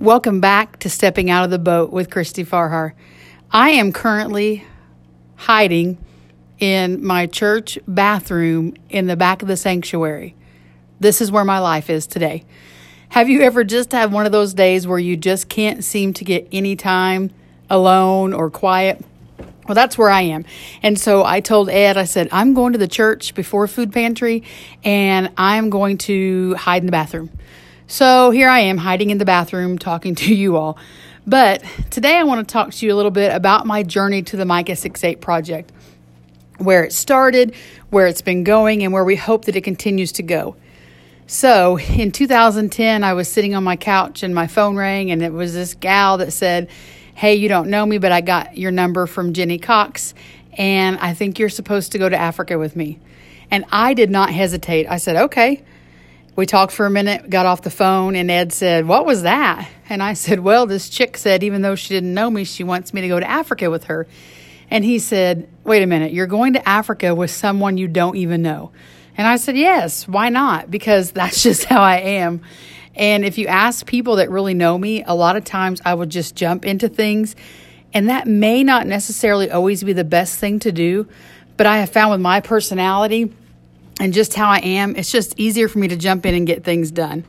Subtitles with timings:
[0.00, 2.94] Welcome back to Stepping Out of the Boat with Christy Farhar.
[3.50, 4.64] I am currently
[5.36, 5.98] hiding
[6.58, 10.34] in my church bathroom in the back of the sanctuary.
[11.00, 12.46] This is where my life is today.
[13.10, 16.24] Have you ever just had one of those days where you just can't seem to
[16.24, 17.30] get any time
[17.68, 19.04] alone or quiet?
[19.68, 20.46] Well, that's where I am.
[20.82, 24.44] And so I told Ed, I said, I'm going to the church before food pantry
[24.82, 27.28] and I'm going to hide in the bathroom.
[27.90, 30.78] So here I am hiding in the bathroom talking to you all.
[31.26, 34.36] But today I want to talk to you a little bit about my journey to
[34.36, 35.72] the Micah 6.8 project,
[36.58, 37.52] where it started,
[37.90, 40.54] where it's been going, and where we hope that it continues to go.
[41.26, 45.32] So in 2010, I was sitting on my couch and my phone rang, and it
[45.32, 46.70] was this gal that said,
[47.16, 50.14] Hey, you don't know me, but I got your number from Jenny Cox,
[50.52, 53.00] and I think you're supposed to go to Africa with me.
[53.50, 54.86] And I did not hesitate.
[54.86, 55.64] I said, Okay.
[56.40, 59.68] We talked for a minute, got off the phone, and Ed said, What was that?
[59.90, 62.94] And I said, Well, this chick said, even though she didn't know me, she wants
[62.94, 64.06] me to go to Africa with her.
[64.70, 68.40] And he said, Wait a minute, you're going to Africa with someone you don't even
[68.40, 68.72] know.
[69.18, 70.70] And I said, Yes, why not?
[70.70, 72.40] Because that's just how I am.
[72.94, 76.08] And if you ask people that really know me, a lot of times I would
[76.08, 77.36] just jump into things.
[77.92, 81.06] And that may not necessarily always be the best thing to do.
[81.58, 83.30] But I have found with my personality,
[84.00, 86.64] and just how I am, it's just easier for me to jump in and get
[86.64, 87.24] things done.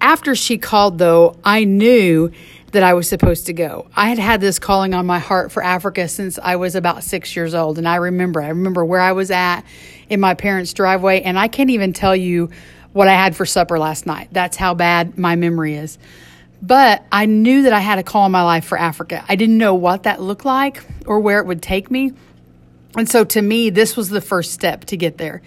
[0.00, 2.30] After she called, though, I knew
[2.72, 3.88] that I was supposed to go.
[3.96, 7.34] I had had this calling on my heart for Africa since I was about six
[7.34, 7.78] years old.
[7.78, 9.62] And I remember, I remember where I was at
[10.08, 11.22] in my parents' driveway.
[11.22, 12.50] And I can't even tell you
[12.92, 14.28] what I had for supper last night.
[14.32, 15.98] That's how bad my memory is.
[16.62, 19.24] But I knew that I had a call in my life for Africa.
[19.28, 22.12] I didn't know what that looked like or where it would take me.
[22.96, 25.42] And so to me, this was the first step to get there.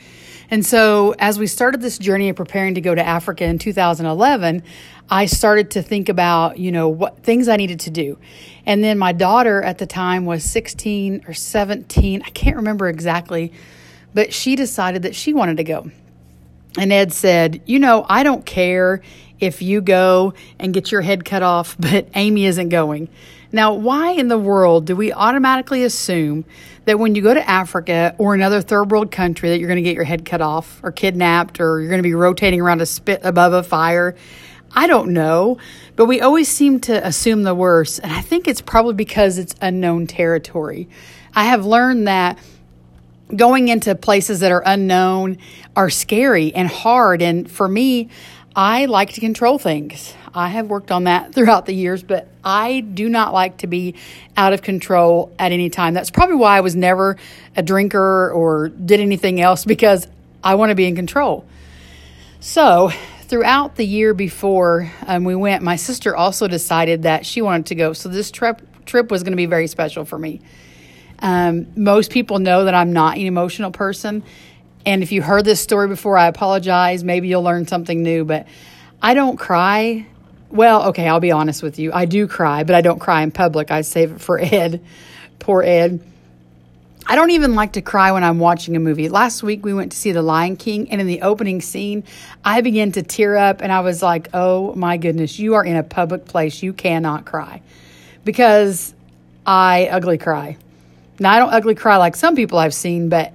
[0.49, 4.63] And so as we started this journey of preparing to go to Africa in 2011,
[5.09, 8.17] I started to think about, you know, what things I needed to do.
[8.65, 12.21] And then my daughter at the time was 16 or 17.
[12.25, 13.51] I can't remember exactly,
[14.13, 15.91] but she decided that she wanted to go.
[16.77, 19.01] And Ed said, You know, I don't care
[19.39, 23.09] if you go and get your head cut off, but Amy isn't going.
[23.51, 26.43] Now, why in the world do we automatically assume
[26.85, 29.87] that when you go to Africa or another third world country that you're going to
[29.87, 32.85] get your head cut off or kidnapped or you're going to be rotating around a
[32.85, 34.15] spit above a fire?
[34.75, 35.59] I don't know,
[35.95, 39.53] but we always seem to assume the worst, and I think it's probably because it's
[39.61, 40.89] unknown territory.
[41.35, 42.39] I have learned that
[43.35, 45.37] going into places that are unknown
[45.75, 48.09] are scary and hard, and for me,
[48.55, 50.13] I like to control things.
[50.33, 53.95] I have worked on that throughout the years, but I do not like to be
[54.35, 55.93] out of control at any time.
[55.93, 57.17] That's probably why I was never
[57.55, 60.07] a drinker or did anything else because
[60.43, 61.45] I want to be in control.
[62.39, 67.67] So, throughout the year before um, we went, my sister also decided that she wanted
[67.67, 67.93] to go.
[67.93, 70.41] So, this trip, trip was going to be very special for me.
[71.23, 74.23] Um, most people know that I'm not an emotional person.
[74.85, 77.03] And if you heard this story before, I apologize.
[77.03, 78.45] Maybe you'll learn something new, but
[79.01, 80.05] I don't cry.
[80.51, 81.93] Well, okay, I'll be honest with you.
[81.93, 83.71] I do cry, but I don't cry in public.
[83.71, 84.83] I save it for Ed.
[85.39, 86.05] Poor Ed.
[87.05, 89.07] I don't even like to cry when I'm watching a movie.
[89.07, 92.03] Last week we went to see The Lion King, and in the opening scene,
[92.43, 95.77] I began to tear up, and I was like, oh my goodness, you are in
[95.77, 96.61] a public place.
[96.61, 97.61] You cannot cry.
[98.25, 98.93] Because
[99.45, 100.57] I ugly cry.
[101.19, 103.33] Now, I don't ugly cry like some people I've seen, but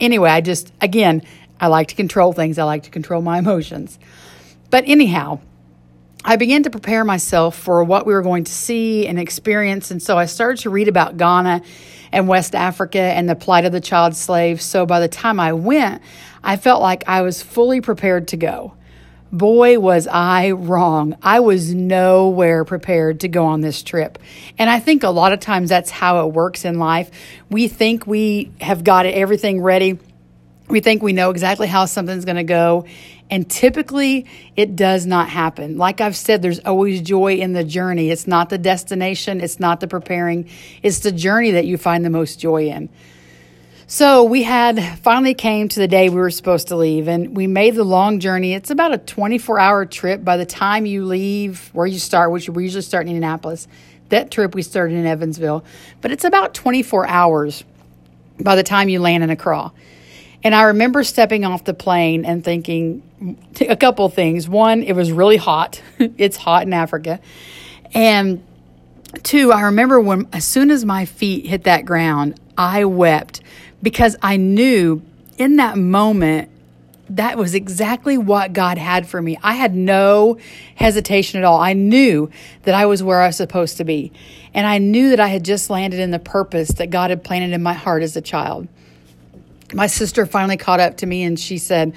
[0.00, 1.22] anyway, I just, again,
[1.60, 2.58] I like to control things.
[2.58, 3.98] I like to control my emotions.
[4.70, 5.40] But anyhow,
[6.24, 9.90] I began to prepare myself for what we were going to see and experience.
[9.90, 11.62] And so I started to read about Ghana
[12.12, 14.64] and West Africa and the plight of the child slaves.
[14.64, 16.02] So by the time I went,
[16.42, 18.74] I felt like I was fully prepared to go.
[19.34, 21.16] Boy, was I wrong.
[21.20, 24.20] I was nowhere prepared to go on this trip.
[24.58, 27.10] And I think a lot of times that's how it works in life.
[27.50, 29.98] We think we have got everything ready.
[30.68, 32.86] We think we know exactly how something's going to go.
[33.28, 35.78] And typically, it does not happen.
[35.78, 38.12] Like I've said, there's always joy in the journey.
[38.12, 40.48] It's not the destination, it's not the preparing,
[40.80, 42.88] it's the journey that you find the most joy in.
[43.86, 47.46] So we had finally came to the day we were supposed to leave, and we
[47.46, 48.54] made the long journey.
[48.54, 52.48] It's about a 24 hour trip by the time you leave where you start, which
[52.48, 53.68] we usually start in Indianapolis.
[54.08, 55.64] That trip we started in Evansville,
[56.00, 57.64] but it's about 24 hours
[58.40, 59.70] by the time you land in Accra.
[60.42, 63.02] And I remember stepping off the plane and thinking
[63.60, 64.48] a couple things.
[64.48, 65.82] One, it was really hot.
[65.98, 67.20] it's hot in Africa.
[67.92, 68.42] And
[69.22, 73.40] two, I remember when as soon as my feet hit that ground, I wept
[73.82, 75.02] because I knew
[75.38, 76.50] in that moment
[77.10, 79.38] that was exactly what God had for me.
[79.42, 80.38] I had no
[80.74, 81.60] hesitation at all.
[81.60, 82.30] I knew
[82.62, 84.12] that I was where I was supposed to be.
[84.54, 87.52] And I knew that I had just landed in the purpose that God had planted
[87.52, 88.68] in my heart as a child.
[89.74, 91.94] My sister finally caught up to me and she said,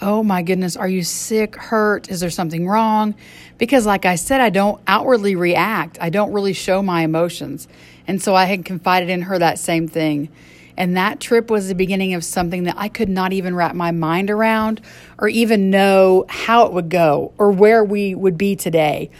[0.00, 2.10] Oh my goodness, are you sick, hurt?
[2.10, 3.14] Is there something wrong?
[3.56, 7.66] Because, like I said, I don't outwardly react, I don't really show my emotions.
[8.06, 10.28] And so I had confided in her that same thing.
[10.76, 13.92] And that trip was the beginning of something that I could not even wrap my
[13.92, 14.80] mind around
[15.18, 19.10] or even know how it would go or where we would be today.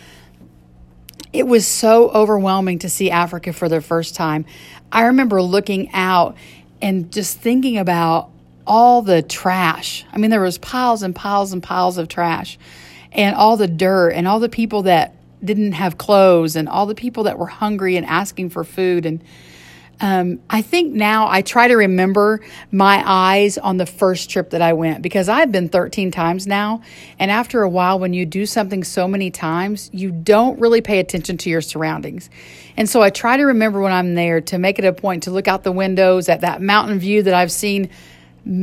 [1.32, 4.44] It was so overwhelming to see Africa for the first time.
[4.92, 6.36] I remember looking out
[6.82, 8.30] and just thinking about
[8.66, 10.04] all the trash.
[10.12, 12.58] I mean, there was piles and piles and piles of trash
[13.12, 15.14] and all the dirt and all the people that
[15.44, 19.22] didn't have clothes and all the people that were hungry and asking for food and
[20.00, 22.40] um, I think now I try to remember
[22.70, 26.82] my eyes on the first trip that I went because I've been 13 times now.
[27.18, 30.98] And after a while, when you do something so many times, you don't really pay
[30.98, 32.28] attention to your surroundings.
[32.76, 35.30] And so I try to remember when I'm there to make it a point to
[35.30, 37.88] look out the windows at that mountain view that I've seen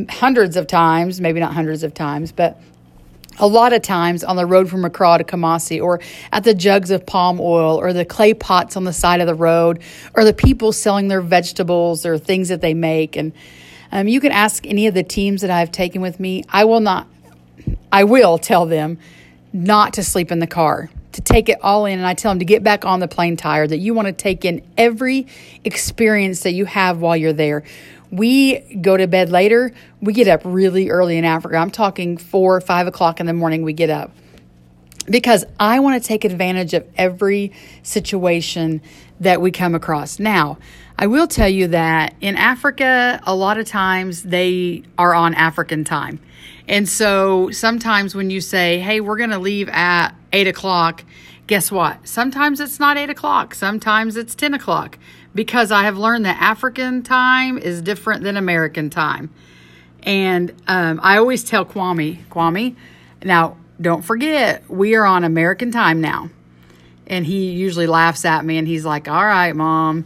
[0.10, 2.62] hundreds of times, maybe not hundreds of times, but
[3.40, 6.00] a lot of times on the road from Accra to Kumasi, or
[6.32, 9.36] at the jugs of palm oil, or the clay pots on the side of the
[9.36, 9.80] road,
[10.14, 13.16] or the people selling their vegetables or things that they make.
[13.16, 13.34] And
[13.92, 16.44] um, you can ask any of the teams that I've taken with me.
[16.50, 17.08] I will not,
[17.92, 18.98] I will tell them
[19.52, 22.00] not to sleep in the car, to take it all in.
[22.00, 24.12] And I tell them to get back on the plane tire, that you want to
[24.12, 25.28] take in every
[25.64, 27.64] experience that you have while you're there.
[28.14, 29.74] We go to bed later.
[30.00, 31.58] We get up really early in Africa.
[31.58, 34.12] I'm talking four five o'clock in the morning, we get up
[35.10, 37.52] because I want to take advantage of every
[37.82, 38.82] situation
[39.20, 40.20] that we come across.
[40.20, 40.58] Now,
[40.98, 45.84] I will tell you that in Africa, a lot of times they are on African
[45.84, 46.20] time.
[46.68, 51.04] And so sometimes when you say, hey, we're going to leave at eight o'clock,
[51.48, 52.08] guess what?
[52.08, 54.98] Sometimes it's not eight o'clock, sometimes it's 10 o'clock
[55.36, 59.30] because I have learned that African time is different than American time.
[60.04, 62.76] And um, I always tell Kwame, Kwame,
[63.24, 66.30] now don't forget, we are on American time now.
[67.08, 70.06] And he usually laughs at me and he's like, all right, mom.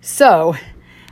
[0.00, 0.56] So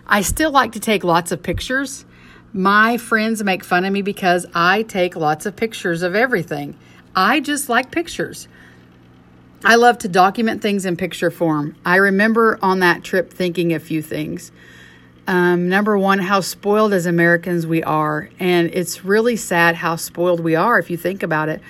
[0.06, 2.04] I still like to take lots of pictures.
[2.52, 6.76] My friends make fun of me because I take lots of pictures of everything.
[7.14, 8.48] I just like pictures.
[9.62, 11.76] I love to document things in picture form.
[11.84, 14.52] I remember on that trip thinking a few things.
[15.26, 18.30] Um, number one, how spoiled as Americans we are.
[18.38, 21.60] And it's really sad how spoiled we are if you think about it.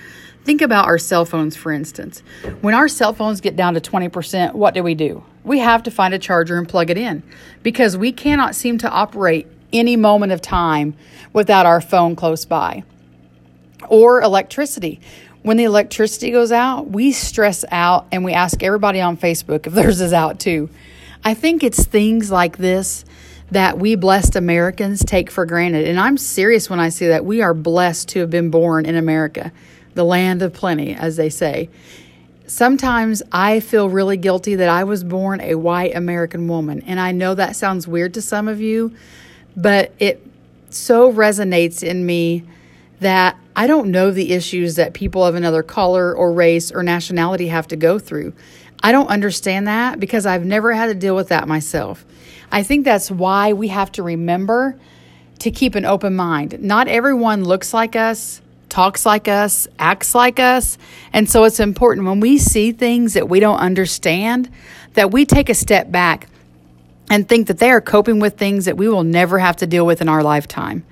[0.45, 2.23] Think about our cell phones, for instance.
[2.61, 5.25] When our cell phones get down to 20%, what do we do?
[5.43, 7.23] We have to find a charger and plug it in
[7.61, 10.95] because we cannot seem to operate any moment of time
[11.33, 12.83] without our phone close by.
[13.89, 15.01] Or electricity
[15.43, 19.73] when the electricity goes out, we stress out and we ask everybody on Facebook if
[19.73, 20.69] theirs is out too.
[21.23, 23.05] I think it's things like this
[23.51, 25.87] that we blessed Americans take for granted.
[25.87, 28.95] And I'm serious when I say that we are blessed to have been born in
[28.95, 29.51] America,
[29.93, 31.69] the land of plenty, as they say.
[32.47, 36.81] Sometimes I feel really guilty that I was born a white American woman.
[36.87, 38.95] And I know that sounds weird to some of you,
[39.55, 40.25] but it
[40.69, 42.43] so resonates in me
[43.01, 47.47] that I don't know the issues that people of another color or race or nationality
[47.47, 48.33] have to go through.
[48.81, 52.05] I don't understand that because I've never had to deal with that myself.
[52.51, 54.79] I think that's why we have to remember
[55.39, 56.61] to keep an open mind.
[56.61, 60.77] Not everyone looks like us, talks like us, acts like us.
[61.11, 64.49] And so it's important when we see things that we don't understand
[64.93, 66.27] that we take a step back
[67.09, 69.85] and think that they are coping with things that we will never have to deal
[69.85, 70.85] with in our lifetime.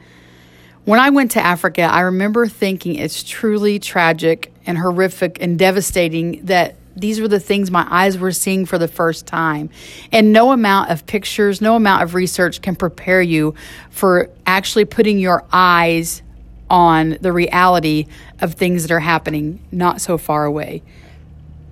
[0.86, 6.46] When I went to Africa, I remember thinking it's truly tragic and horrific and devastating
[6.46, 9.70] that these were the things my eyes were seeing for the first time.
[10.12, 13.56] And no amount of pictures, no amount of research can prepare you
[13.90, 16.22] for actually putting your eyes
[16.70, 18.08] on the reality
[18.42, 20.84] of things that are happening not so far away.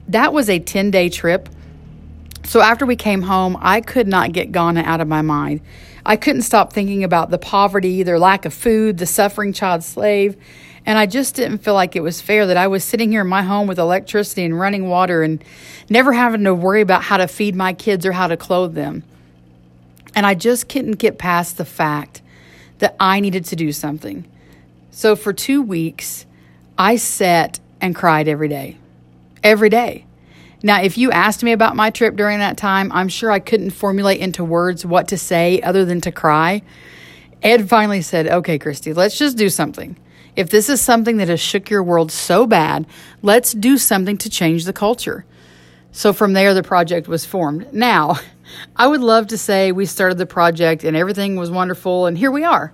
[0.08, 1.50] That was a 10 day trip.
[2.44, 5.62] So after we came home, I could not get Ghana out of my mind.
[6.08, 10.38] I couldn't stop thinking about the poverty, their lack of food, the suffering child slave.
[10.86, 13.28] And I just didn't feel like it was fair that I was sitting here in
[13.28, 15.44] my home with electricity and running water and
[15.90, 19.04] never having to worry about how to feed my kids or how to clothe them.
[20.16, 22.22] And I just couldn't get past the fact
[22.80, 24.24] that I needed to do something.
[24.92, 26.26] So for two weeks,
[26.78, 28.78] I sat and cried every day.
[29.44, 30.07] Every day.
[30.64, 33.72] Now, if you asked me about my trip during that time, I'm sure I couldn't
[33.72, 36.64] formulate into words what to say other than to cry.
[37.44, 39.98] Ed finally said, Okay, Christy, let's just do something.
[40.36, 42.88] If this is something that has shook your world so bad,
[43.22, 45.26] let's do something to change the culture.
[45.92, 47.74] So from there, the project was formed.
[47.74, 48.20] Now,
[48.76, 52.32] I would love to say we started the project and everything was wonderful, and here
[52.32, 52.74] we are.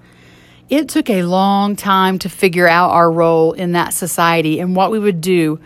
[0.70, 4.92] It took a long time to figure out our role in that society and what
[4.92, 5.60] we would do.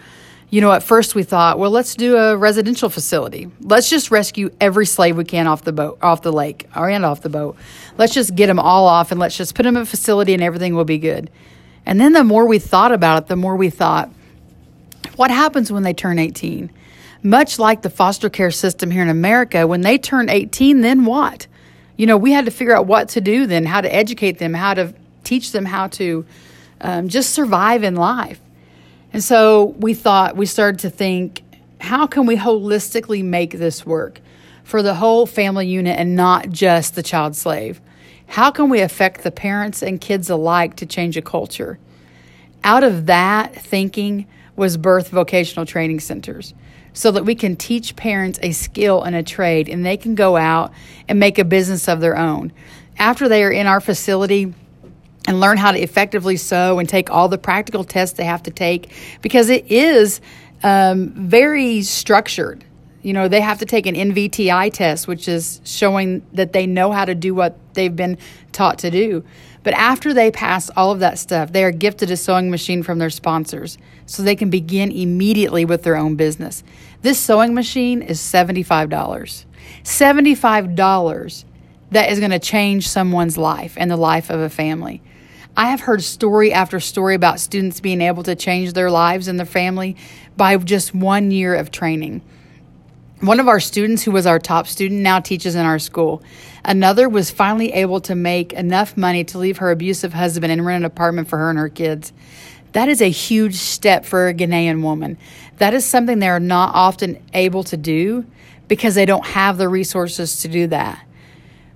[0.49, 3.51] You know, at first we thought, well, let's do a residential facility.
[3.59, 7.03] Let's just rescue every slave we can off the boat, off the lake, or and
[7.03, 7.57] off the boat.
[7.97, 10.41] Let's just get them all off and let's just put them in a facility and
[10.41, 11.29] everything will be good.
[11.85, 14.09] And then the more we thought about it, the more we thought,
[15.17, 16.71] what happens when they turn 18?
[17.23, 21.47] Much like the foster care system here in America, when they turn 18, then what?
[21.97, 24.53] You know, we had to figure out what to do then, how to educate them,
[24.53, 26.25] how to teach them how to
[26.79, 28.39] um, just survive in life.
[29.13, 31.41] And so we thought, we started to think,
[31.79, 34.19] how can we holistically make this work
[34.63, 37.79] for the whole family unit and not just the child slave?
[38.27, 41.79] How can we affect the parents and kids alike to change a culture?
[42.63, 46.53] Out of that thinking was birth vocational training centers
[46.91, 50.35] so that we can teach parents a skill and a trade and they can go
[50.35, 50.73] out
[51.07, 52.51] and make a business of their own.
[52.97, 54.53] After they are in our facility,
[55.27, 58.51] and learn how to effectively sew and take all the practical tests they have to
[58.51, 58.91] take
[59.21, 60.21] because it is
[60.63, 62.63] um, very structured.
[63.03, 66.91] You know, they have to take an NVTI test, which is showing that they know
[66.91, 68.17] how to do what they've been
[68.53, 69.23] taught to do.
[69.63, 72.99] But after they pass all of that stuff, they are gifted a sewing machine from
[72.99, 76.63] their sponsors so they can begin immediately with their own business.
[77.01, 79.45] This sewing machine is $75.
[79.83, 81.45] $75
[81.91, 85.01] that is going to change someone's life and the life of a family.
[85.57, 89.39] I have heard story after story about students being able to change their lives and
[89.39, 89.95] their family
[90.37, 92.21] by just one year of training.
[93.21, 96.21] One of our students, who was our top student, now teaches in our school.
[96.63, 100.83] Another was finally able to make enough money to leave her abusive husband and rent
[100.83, 102.13] an apartment for her and her kids.
[102.73, 105.17] That is a huge step for a Ghanaian woman.
[105.57, 108.27] That is something they're not often able to do
[108.67, 111.03] because they don't have the resources to do that.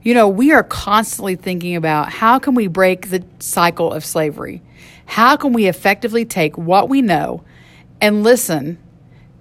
[0.04, 4.64] You know, we are constantly thinking about how can we break the cycle of slavery?
[5.06, 7.44] How can we effectively take what we know
[8.00, 8.80] and listen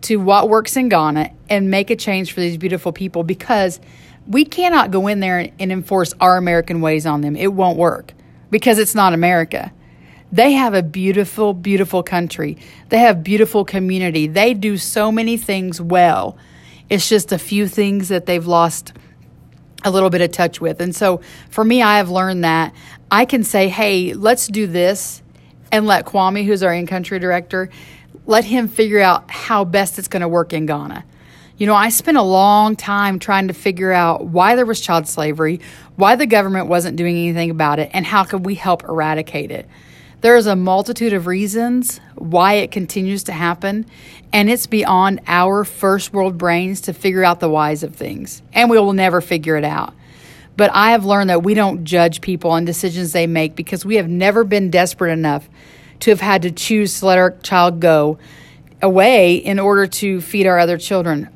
[0.02, 3.81] to what works in Ghana and make a change for these beautiful people because
[4.26, 7.37] we cannot go in there and enforce our American ways on them.
[7.37, 8.12] It won't work
[8.50, 9.73] because it's not America.
[10.31, 12.59] They have a beautiful, beautiful country.
[12.90, 14.26] They have beautiful community.
[14.26, 16.37] They do so many things well.
[16.90, 18.93] It's just a few things that they've lost
[19.84, 20.80] a little bit of touch with.
[20.80, 21.20] And so
[21.50, 22.75] for me, I have learned that
[23.10, 25.22] I can say, hey, let's do this
[25.72, 27.70] and let Kwame, who's our in country director,
[28.26, 31.04] let him figure out how best it's going to work in Ghana.
[31.56, 35.06] You know, I spent a long time trying to figure out why there was child
[35.06, 35.60] slavery,
[35.96, 39.68] why the government wasn't doing anything about it, and how could we help eradicate it.
[40.20, 43.86] There is a multitude of reasons why it continues to happen,
[44.34, 48.68] and it's beyond our first world brains to figure out the whys of things, and
[48.68, 49.94] we will never figure it out.
[50.58, 53.96] But I have learned that we don't judge people on decisions they make because we
[53.96, 55.48] have never been desperate enough
[56.00, 58.18] to have had to choose to let our child go
[58.82, 61.30] away in order to feed our other children.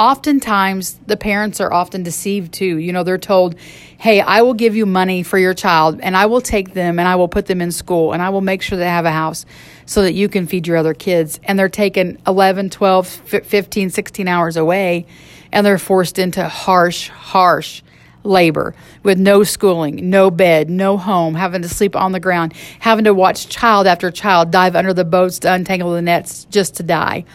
[0.00, 2.78] Oftentimes, the parents are often deceived too.
[2.78, 3.54] You know, they're told,
[3.98, 7.06] hey, I will give you money for your child and I will take them and
[7.06, 9.44] I will put them in school and I will make sure they have a house
[9.84, 11.38] so that you can feed your other kids.
[11.44, 15.04] And they're taken 11, 12, 15, 16 hours away
[15.52, 17.82] and they're forced into harsh, harsh
[18.24, 23.04] labor with no schooling, no bed, no home, having to sleep on the ground, having
[23.04, 26.82] to watch child after child dive under the boats to untangle the nets just to
[26.82, 27.26] die.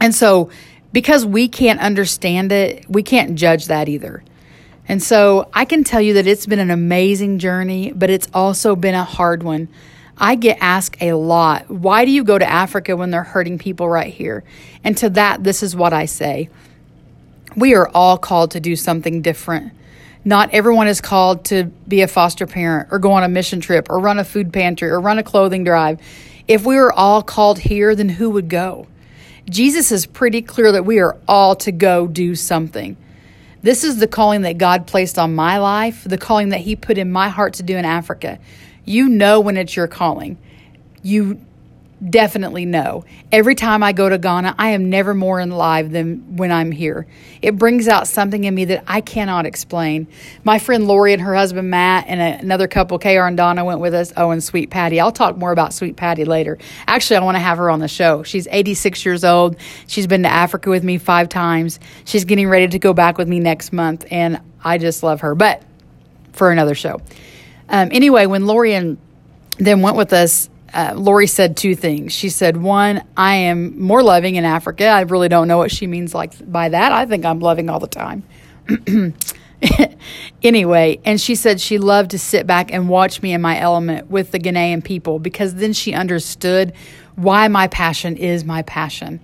[0.00, 0.50] And so,
[0.94, 4.22] because we can't understand it, we can't judge that either.
[4.86, 8.76] And so, I can tell you that it's been an amazing journey, but it's also
[8.76, 9.68] been a hard one.
[10.16, 13.88] I get asked a lot, why do you go to Africa when they're hurting people
[13.88, 14.44] right here?
[14.84, 16.48] And to that, this is what I say
[17.56, 19.72] we are all called to do something different.
[20.24, 23.88] Not everyone is called to be a foster parent or go on a mission trip
[23.90, 26.00] or run a food pantry or run a clothing drive.
[26.48, 28.86] If we were all called here, then who would go?
[29.48, 32.96] Jesus is pretty clear that we are all to go do something.
[33.62, 36.98] This is the calling that God placed on my life, the calling that He put
[36.98, 38.38] in my heart to do in Africa.
[38.84, 40.38] You know when it's your calling.
[41.02, 41.40] You
[42.10, 43.04] definitely no.
[43.30, 46.70] Every time I go to Ghana, I am never more in live than when I'm
[46.70, 47.06] here.
[47.42, 50.06] It brings out something in me that I cannot explain.
[50.44, 53.94] My friend Lori and her husband Matt and another couple, KR and Donna, went with
[53.94, 54.12] us.
[54.16, 55.00] Oh, and Sweet Patty.
[55.00, 56.58] I'll talk more about Sweet Patty later.
[56.86, 58.22] Actually, I want to have her on the show.
[58.22, 59.56] She's 86 years old.
[59.86, 61.80] She's been to Africa with me five times.
[62.04, 65.34] She's getting ready to go back with me next month, and I just love her.
[65.34, 65.62] But
[66.32, 67.00] for another show.
[67.68, 68.98] Um, anyway, when Lori and
[69.58, 70.50] then went with us.
[70.74, 72.12] Uh, Lori said two things.
[72.12, 74.86] She said, one, I am more loving in Africa.
[74.86, 76.90] I really don't know what she means like by that.
[76.90, 78.24] I think I'm loving all the time.
[80.42, 84.10] anyway, and she said she loved to sit back and watch me in my element
[84.10, 86.72] with the Ghanaian people because then she understood
[87.14, 89.20] why my passion is my passion.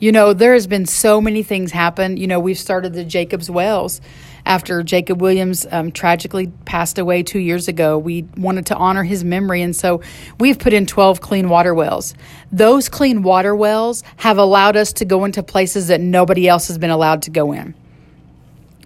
[0.00, 2.16] You know, there has been so many things happen.
[2.16, 4.00] You know, we've started the Jacob's Wells
[4.46, 7.98] after Jacob Williams um, tragically passed away two years ago.
[7.98, 10.02] We wanted to honor his memory, and so
[10.38, 12.14] we've put in 12 clean water wells.
[12.52, 16.78] Those clean water wells have allowed us to go into places that nobody else has
[16.78, 17.74] been allowed to go in.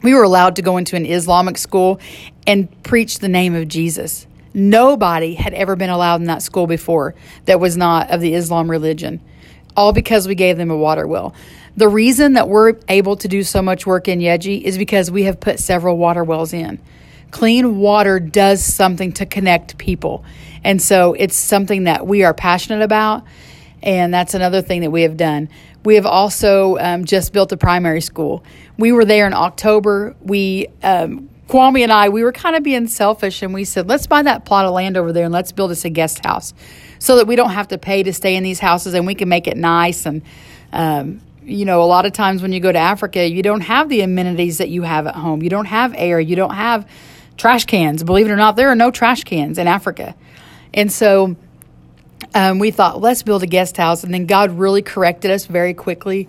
[0.02, 1.98] We were allowed to go into an Islamic school
[2.46, 4.26] and preach the name of Jesus.
[4.52, 7.14] Nobody had ever been allowed in that school before
[7.46, 9.20] that was not of the Islam religion
[9.76, 11.34] all because we gave them a water well.
[11.76, 15.24] The reason that we're able to do so much work in Yeji is because we
[15.24, 16.78] have put several water wells in.
[17.32, 20.24] Clean water does something to connect people.
[20.62, 23.24] And so it's something that we are passionate about.
[23.82, 25.48] And that's another thing that we have done.
[25.84, 28.44] We have also um, just built a primary school.
[28.78, 30.14] We were there in October.
[30.22, 34.06] We, um, Kwame and I, we were kind of being selfish and we said, let's
[34.06, 36.54] buy that plot of land over there and let's build us a guest house
[36.98, 39.28] so that we don't have to pay to stay in these houses and we can
[39.28, 40.06] make it nice.
[40.06, 40.22] And,
[40.72, 43.88] um, you know, a lot of times when you go to Africa, you don't have
[43.88, 45.42] the amenities that you have at home.
[45.42, 46.18] You don't have air.
[46.20, 46.88] You don't have
[47.36, 48.02] trash cans.
[48.02, 50.14] Believe it or not, there are no trash cans in Africa.
[50.72, 51.36] And so
[52.34, 54.04] um, we thought, let's build a guest house.
[54.04, 56.28] And then God really corrected us very quickly.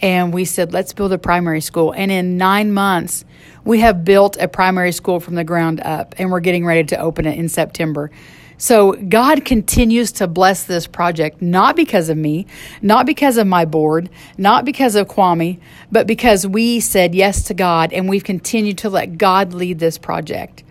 [0.00, 1.92] And we said, let's build a primary school.
[1.92, 3.24] And in nine months,
[3.64, 6.14] we have built a primary school from the ground up.
[6.18, 8.10] And we're getting ready to open it in September.
[8.58, 12.46] So God continues to bless this project, not because of me,
[12.80, 14.08] not because of my board,
[14.38, 15.60] not because of Kwame,
[15.92, 19.98] but because we said yes to God and we've continued to let God lead this
[19.98, 20.62] project.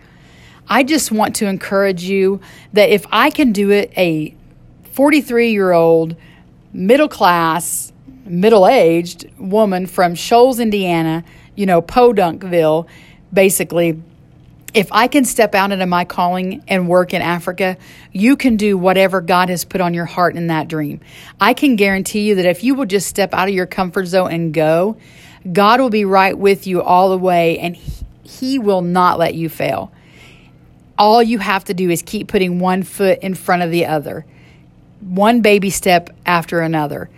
[0.68, 2.40] I just want to encourage you
[2.72, 4.34] that if I can do it, a
[4.92, 6.16] 43 year old,
[6.72, 7.92] middle class,
[8.24, 11.24] middle aged woman from Shoals, Indiana,
[11.54, 12.88] you know, Podunkville,
[13.32, 14.02] basically
[14.76, 17.78] if I can step out into my calling and work in Africa,
[18.12, 21.00] you can do whatever God has put on your heart in that dream.
[21.40, 24.30] I can guarantee you that if you will just step out of your comfort zone
[24.30, 24.98] and go,
[25.50, 27.74] God will be right with you all the way and
[28.22, 29.92] He will not let you fail.
[30.98, 34.26] All you have to do is keep putting one foot in front of the other,
[35.00, 37.08] one baby step after another.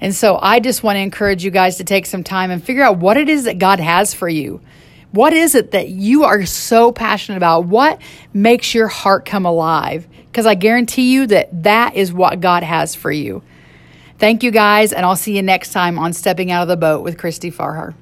[0.00, 2.82] And so I just want to encourage you guys to take some time and figure
[2.82, 4.62] out what it is that God has for you.
[5.10, 7.64] What is it that you are so passionate about?
[7.64, 8.00] What
[8.34, 10.06] makes your heart come alive?
[10.26, 13.42] Because I guarantee you that that is what God has for you.
[14.18, 17.04] Thank you guys, and I'll see you next time on Stepping Out of the Boat
[17.04, 17.94] with Christy Farhar.